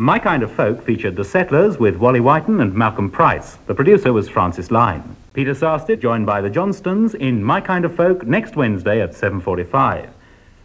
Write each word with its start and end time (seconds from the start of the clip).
My 0.00 0.18
Kind 0.18 0.42
of 0.42 0.50
Folk 0.50 0.82
featured 0.82 1.14
The 1.14 1.24
Settlers 1.26 1.78
with 1.78 1.96
Wally 1.96 2.20
Whyton 2.20 2.62
and 2.62 2.72
Malcolm 2.72 3.10
Price. 3.10 3.58
The 3.66 3.74
producer 3.74 4.14
was 4.14 4.30
Francis 4.30 4.70
Lyne. 4.70 5.14
Peter 5.34 5.52
Sarstedt 5.52 6.00
joined 6.00 6.24
by 6.24 6.40
the 6.40 6.48
Johnstons 6.48 7.14
in 7.14 7.44
My 7.44 7.60
Kind 7.60 7.84
of 7.84 7.94
Folk 7.94 8.26
next 8.26 8.56
Wednesday 8.56 9.02
at 9.02 9.10
7.45. 9.10 10.08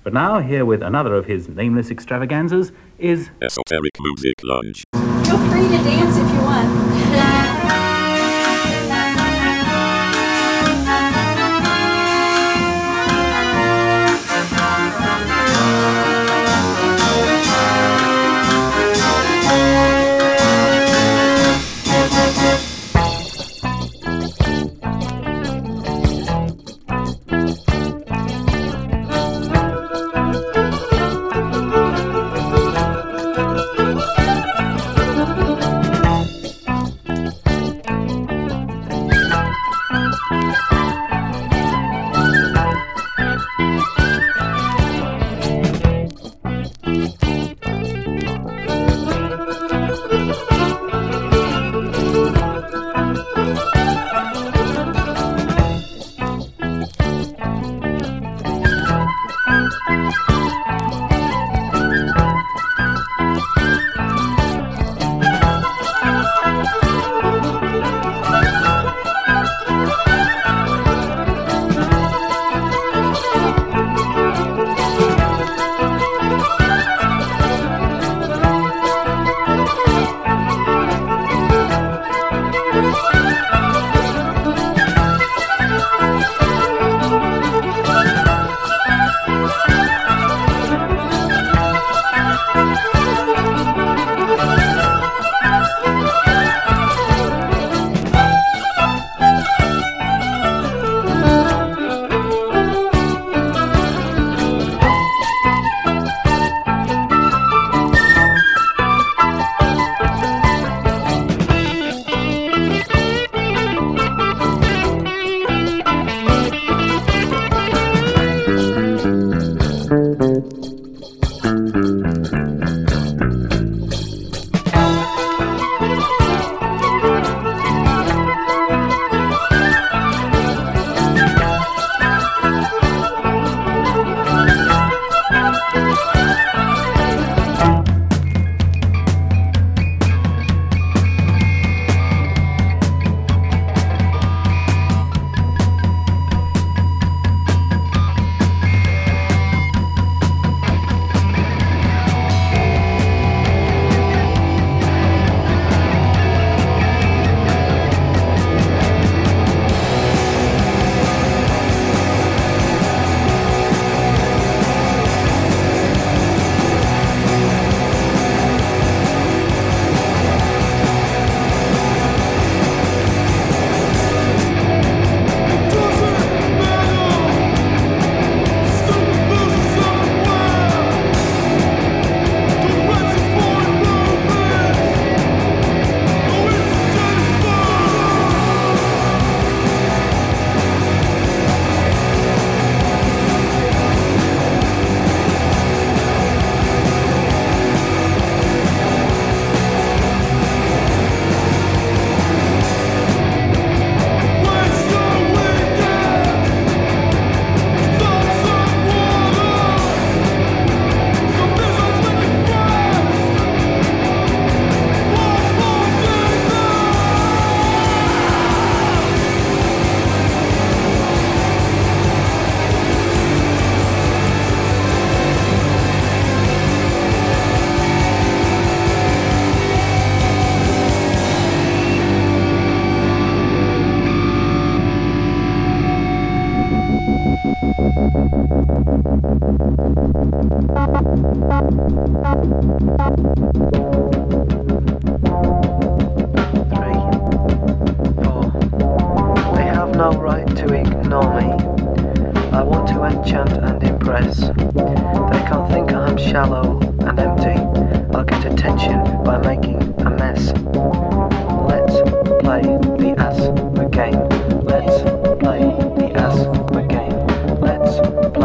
But 0.06 0.14
now, 0.14 0.40
here 0.40 0.64
with 0.64 0.82
another 0.82 1.16
of 1.16 1.26
his 1.26 1.50
nameless 1.50 1.92
extravaganzas 1.92 2.72
is... 2.98 3.30
Esoteric 3.42 3.92
Music 4.00 4.36
Lunch. 4.42 4.86
Feel 5.28 5.38
free 5.50 5.68
to 5.68 5.84
dance 5.84 6.16
if 6.16 6.34
you 6.34 6.42
want. 6.42 6.65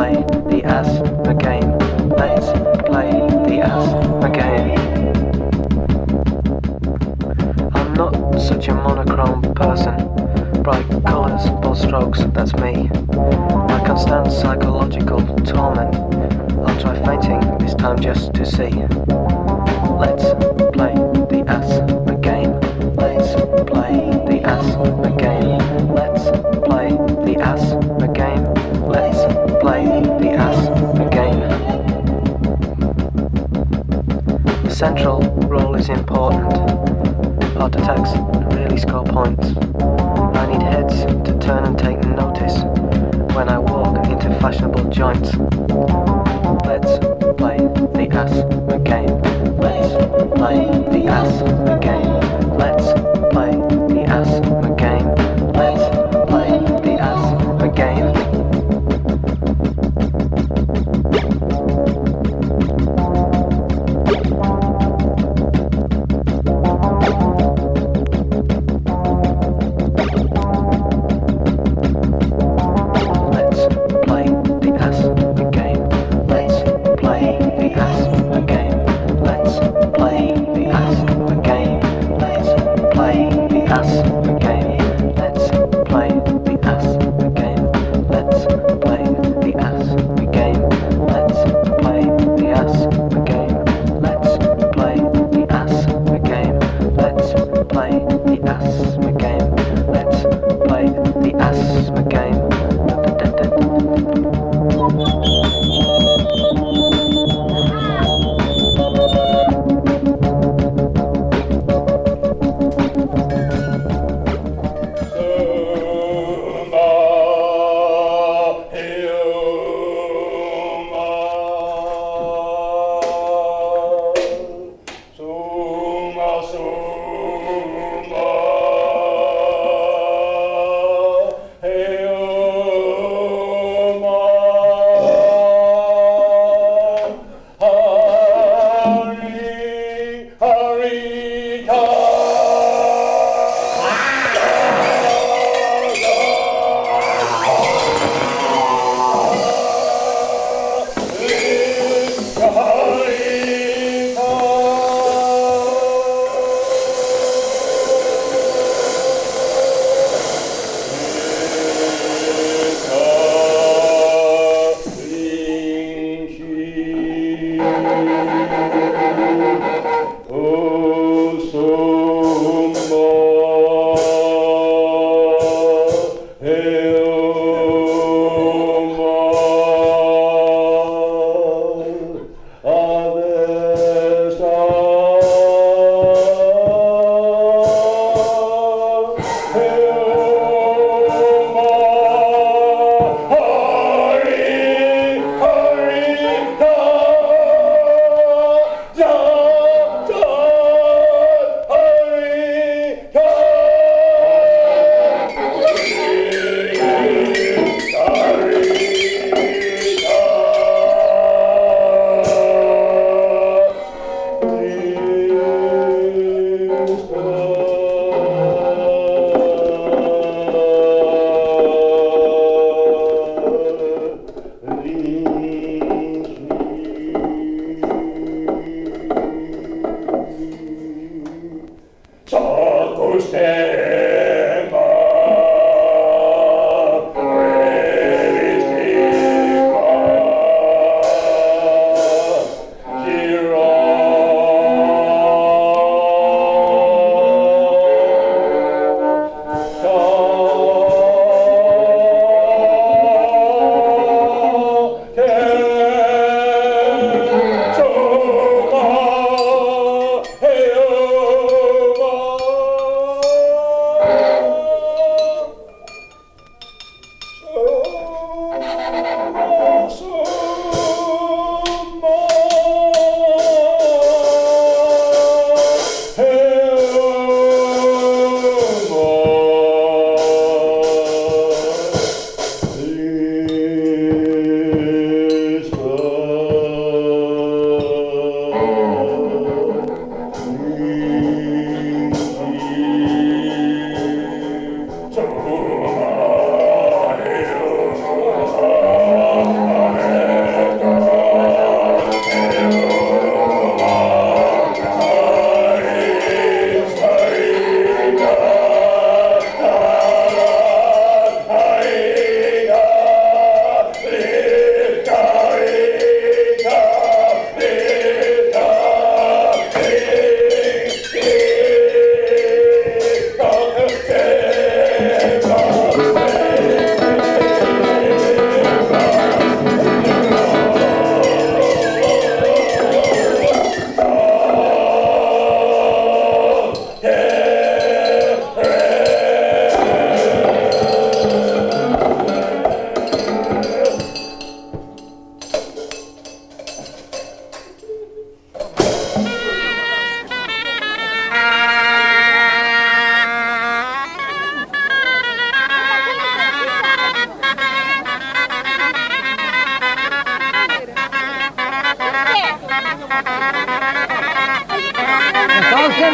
Play 0.01 0.15
the 0.49 0.65
ass 0.65 0.89
game. 1.45 1.77
Let's 2.09 2.47
play 2.89 3.11
the 3.49 3.61
ass 3.61 3.91
game. 4.33 4.79
I'm 7.75 7.93
not 7.93 8.41
such 8.41 8.69
a 8.69 8.75
monochrome 8.75 9.43
person. 9.55 9.95
Bright 10.63 10.89
colours, 11.05 11.51
bold 11.61 11.77
strokes, 11.77 12.21
that's 12.33 12.55
me. 12.55 12.89
I 13.75 13.83
can 13.85 13.99
stand 13.99 14.33
psychological 14.33 15.21
torment. 15.45 15.95
I'll 16.67 16.81
try 16.81 16.95
fainting 17.05 17.59
this 17.59 17.75
time 17.75 18.01
just 18.01 18.33
to 18.33 18.47
see. 18.47 19.00
skull 38.77 39.05
points. 39.05 39.49
I 40.37 40.47
need 40.47 40.63
heads 40.63 41.05
to 41.05 41.39
turn 41.39 41.65
and 41.65 41.79
take 41.79 41.99
notice 42.05 42.59
when 43.35 43.49
I 43.49 43.59
walk 43.59 44.07
into 44.07 44.35
fashionable 44.41 44.91
joints. 44.91 45.35
Let's 46.67 46.99
play 47.37 47.59
the 47.59 48.09
ass. 48.13 48.50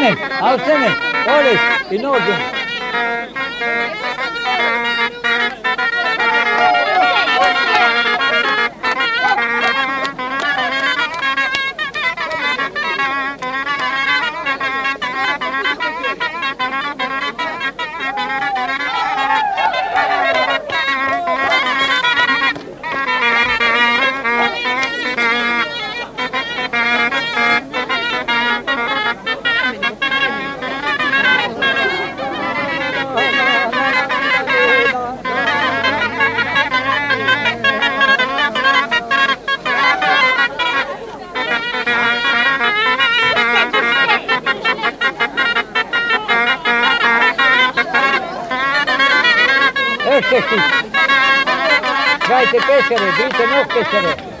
Alsene, 0.07 0.39
alsene. 0.39 0.95
Oley, 1.27 1.95
in 1.97 2.05
order. 2.05 2.56
querer, 52.87 53.11
grita, 53.15 53.47
não 53.47 53.63
fiquei 53.65 53.83
querer. 53.85 54.36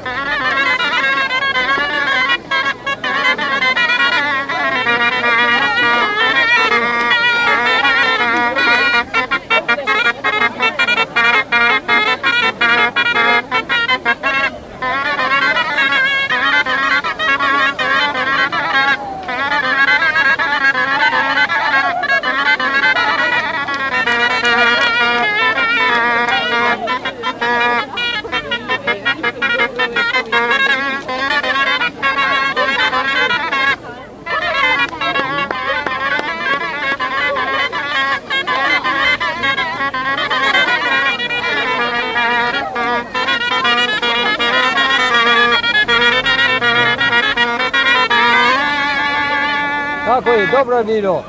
Little 50.87 51.21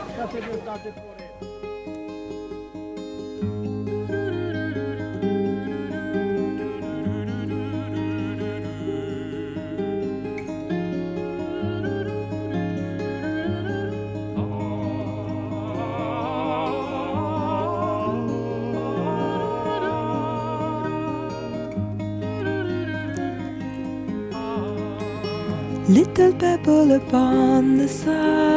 pebble 26.34 26.92
upon 26.92 27.78
the 27.78 27.88
side. 27.88 28.47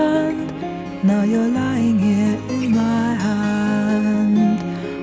Now 1.04 1.24
you're 1.24 1.48
lying 1.48 1.98
here 1.98 2.40
in 2.48 2.76
my 2.76 3.16
hand. 3.16 4.62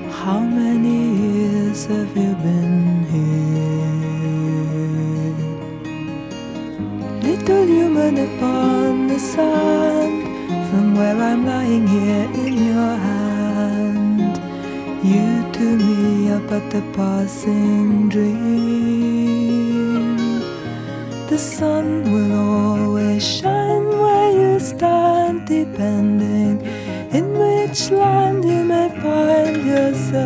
How 0.09 0.39
many 0.39 1.11
years 1.23 1.87
have 1.87 2.15
you 2.15 2.35
been 2.35 3.03
here? 3.11 3.35
Little 7.21 7.65
human 7.65 8.17
upon 8.17 9.07
the 9.07 9.19
sand. 9.19 10.23
From 10.69 10.95
where 10.95 11.17
I'm 11.17 11.45
lying 11.45 11.85
here 11.85 12.29
in 12.45 12.53
your 12.71 12.95
hand. 12.95 14.39
You 15.03 15.51
to 15.51 15.77
me 15.85 16.31
are 16.31 16.39
but 16.47 16.73
a 16.75 16.81
passing 16.93 18.07
dream. 18.07 19.19
The 21.27 21.37
sun 21.37 22.09
will 22.13 22.31
always 22.39 23.21
shine 23.21 23.98
stand, 24.59 25.47
depending 25.47 26.61
in 27.11 27.33
which 27.33 27.89
land 27.91 28.43
you 28.43 28.63
may 28.63 28.89
find 29.01 29.65
yourself. 29.65 30.19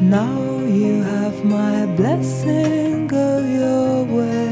Now 0.00 0.60
you 0.66 1.02
have 1.02 1.44
my 1.44 1.86
blessing, 1.96 3.06
go 3.06 3.38
your 3.38 4.04
way. 4.04 4.42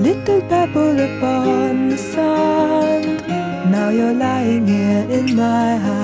Little 0.00 0.42
pebble 0.48 1.00
upon 1.00 1.88
the 1.88 1.96
sand. 1.96 3.22
Now 3.70 3.88
you're 3.88 4.12
lying 4.12 4.66
here 4.66 5.06
in 5.08 5.34
my 5.34 5.76
hand. 5.76 6.03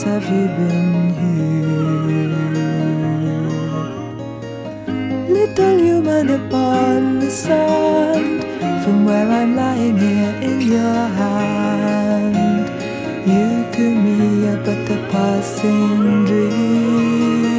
Years 0.00 0.24
have 0.24 0.24
you 0.24 0.46
been 0.58 1.10
here? 1.20 1.68
Little 5.28 5.78
human 5.78 6.30
upon 6.30 7.20
the 7.20 7.30
sand. 7.30 8.44
From 8.84 9.04
where 9.04 9.28
I'm 9.28 9.56
lying 9.56 9.98
here 9.98 10.34
in 10.42 10.60
your 10.60 11.08
hand. 11.20 12.36
You 13.26 13.64
to 13.72 13.94
me 14.04 14.48
are 14.48 14.60
but 14.64 14.90
a 14.90 14.96
passing 15.10 16.24
dream. 16.24 17.54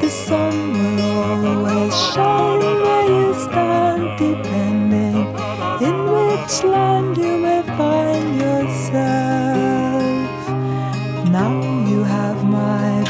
The 0.00 0.10
sun 0.10 0.54
will 0.72 1.00
always 1.22 1.94
shine 2.12 2.60
where 2.60 3.06
you 3.08 3.34
stand, 3.34 4.02
depending 4.18 5.26
in 5.88 5.96
which 6.12 6.54
land 6.64 6.91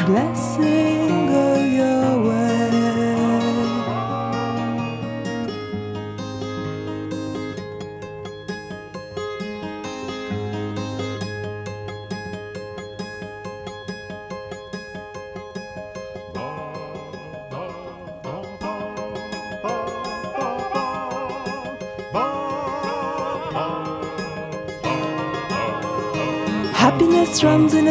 blessed. 0.06 1.01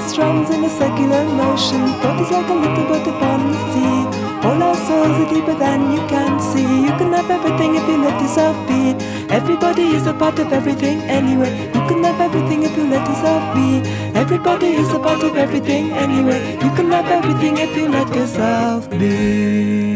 Happiness 0.00 0.18
runs 0.18 0.50
in 0.50 0.64
a 0.64 0.70
circular 0.70 1.24
motion. 1.24 1.86
Thought 2.00 2.20
is 2.22 2.30
like 2.30 2.48
a 2.48 2.54
little 2.54 2.84
boat 2.88 3.06
upon 3.06 3.52
the 3.52 3.58
sea. 3.68 4.48
All 4.48 4.62
our 4.62 4.74
souls 4.74 5.16
are 5.20 5.28
deeper 5.28 5.54
than 5.54 5.92
you 5.92 6.00
can 6.08 6.40
see. 6.40 6.64
You 6.86 6.92
can 6.96 7.12
have 7.12 7.30
everything 7.30 7.74
if 7.74 7.86
you 7.86 7.98
let 7.98 8.18
yourself 8.22 8.56
be. 8.66 8.96
Everybody 9.28 9.82
is 9.96 10.06
a 10.06 10.14
part 10.14 10.38
of 10.38 10.54
everything 10.54 11.02
anyway. 11.02 11.52
You 11.74 11.82
can 11.86 12.02
have 12.04 12.18
everything 12.18 12.62
if 12.62 12.74
you 12.78 12.88
let 12.88 13.06
yourself 13.06 13.54
be. 13.54 13.82
Everybody 14.18 14.68
is 14.68 14.90
a 14.94 14.98
part 14.98 15.22
of 15.22 15.36
everything 15.36 15.92
anyway. 15.92 16.40
You 16.54 16.70
can 16.76 16.90
have 16.90 17.06
everything 17.06 17.58
if 17.58 17.76
you 17.76 17.88
let 17.88 18.08
yourself 18.14 18.88
be. 18.88 19.89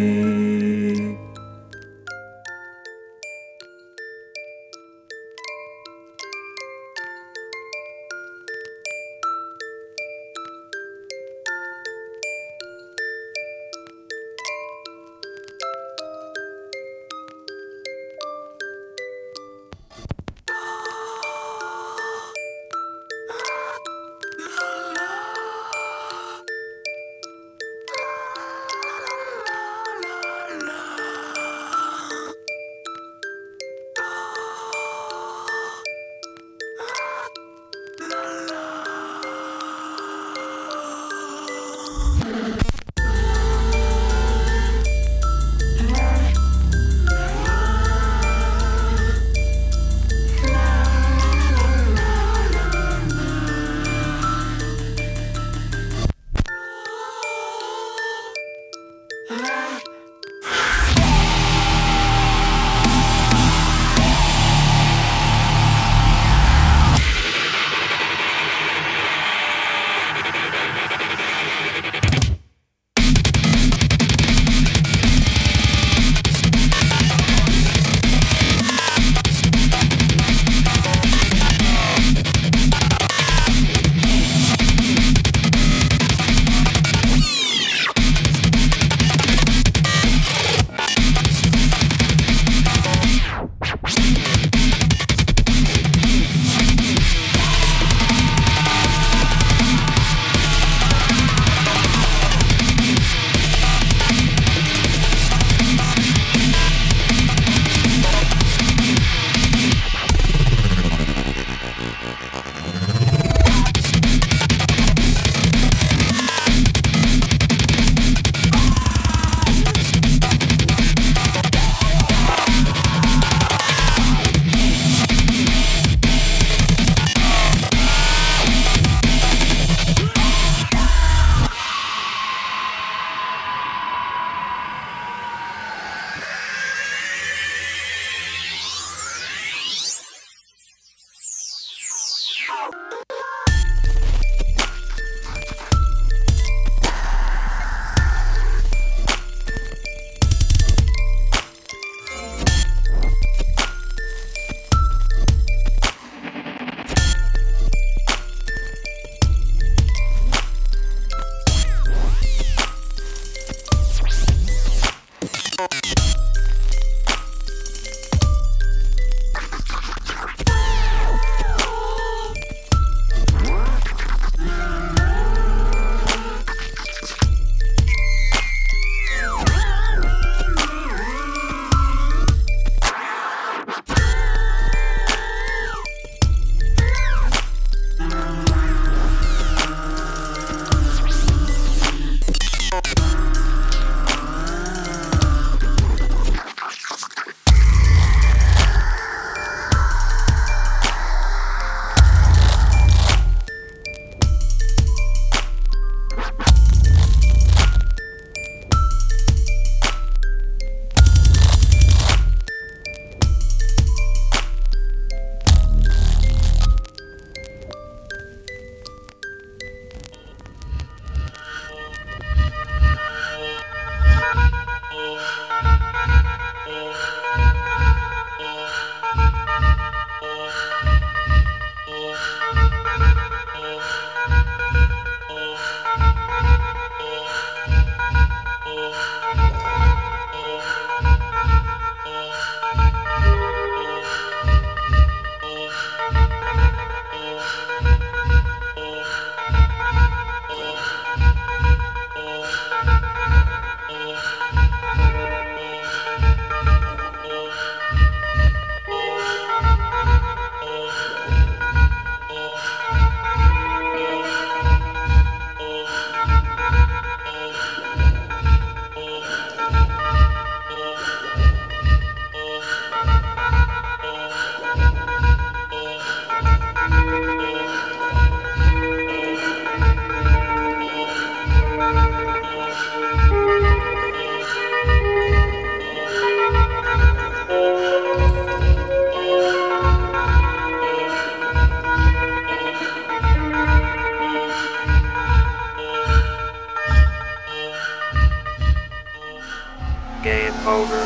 Over. 300.74 301.02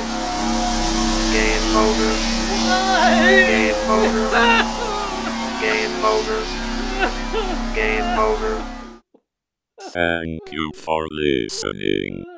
Game 1.36 1.76
over. 1.76 2.10
Game 3.28 3.90
over. 3.96 4.24
Game 5.60 6.04
over. 6.04 6.38
Game 7.74 8.18
over. 8.18 8.52
Thank 9.92 10.52
you 10.52 10.72
for 10.74 11.06
listening. 11.10 12.37